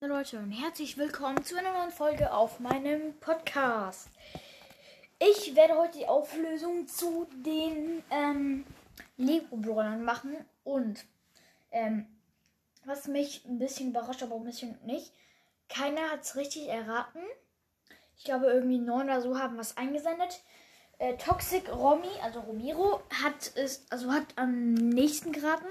[0.00, 4.08] Leute und herzlich willkommen zu einer neuen Folge auf meinem Podcast.
[5.18, 8.64] Ich werde heute die Auflösung zu den ähm,
[9.18, 11.04] Lego Brawlern machen und
[11.70, 12.06] ähm,
[12.86, 15.12] was mich ein bisschen überrascht, aber ein bisschen nicht.
[15.70, 17.22] Keiner hat es richtig erraten.
[18.18, 20.42] Ich glaube, irgendwie neun oder so haben was eingesendet.
[20.98, 25.68] Äh, Toxic Romy, also Romero, hat es, also hat am nächsten geraten.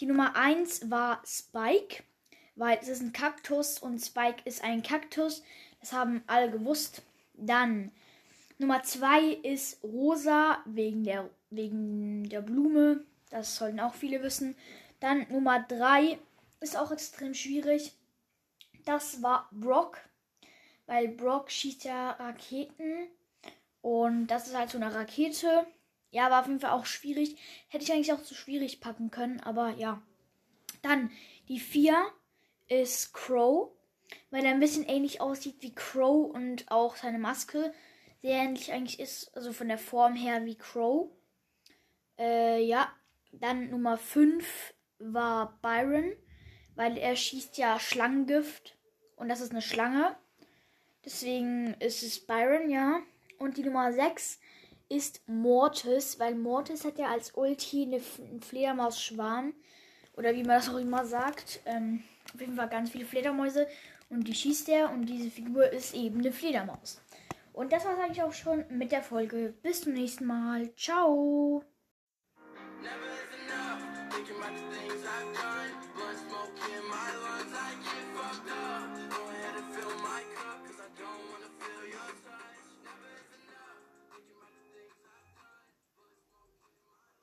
[0.00, 2.02] Die Nummer 1 war Spike,
[2.56, 5.44] weil es ist ein Kaktus und Spike ist ein Kaktus.
[5.78, 7.02] Das haben alle gewusst.
[7.34, 7.92] Dann
[8.58, 13.04] Nummer 2 ist Rosa wegen der, wegen der Blume.
[13.30, 14.56] Das sollten auch viele wissen.
[14.98, 16.18] Dann Nummer 3
[16.60, 17.92] ist auch extrem schwierig.
[18.84, 19.98] Das war Brock,
[20.86, 23.08] weil Brock schießt ja Raketen
[23.80, 25.66] und das ist halt so eine Rakete.
[26.10, 27.36] Ja, war auf jeden Fall auch schwierig.
[27.68, 30.00] Hätte ich eigentlich auch zu schwierig packen können, aber ja.
[30.82, 31.10] Dann
[31.48, 31.96] die 4
[32.68, 33.70] ist Crow,
[34.30, 37.72] weil er ein bisschen ähnlich aussieht wie Crow und auch seine Maske
[38.22, 41.10] sehr ähnlich eigentlich ist, also von der Form her wie Crow.
[42.18, 42.90] Äh, ja,
[43.32, 46.12] dann Nummer 5 war Byron,
[46.74, 48.76] weil er schießt ja Schlangengift
[49.16, 50.16] und das ist eine Schlange.
[51.04, 53.00] Deswegen ist es Byron, ja.
[53.38, 54.38] Und die Nummer 6
[54.88, 59.54] ist Mortis, weil Mortis hat ja als Ulti eine, einen Fledermaus-Schwarm.
[60.16, 61.60] Oder wie man das auch immer sagt.
[61.66, 63.66] Ähm, auf jeden Fall ganz viele Fledermäuse.
[64.08, 64.90] Und die schießt er.
[64.90, 67.00] Und diese Figur ist eben eine Fledermaus.
[67.52, 69.54] Und das war es eigentlich auch schon mit der Folge.
[69.62, 70.74] Bis zum nächsten Mal.
[70.76, 71.62] Ciao.
[72.82, 73.80] Never is enough.
[74.10, 75.70] Thinking about the things I've done.
[75.94, 77.52] Blood smoke in my lungs.
[77.52, 78.13] I get